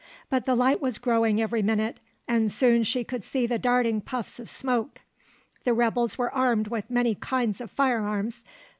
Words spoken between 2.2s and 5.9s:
and soon she could see the darting puffs of smoke. The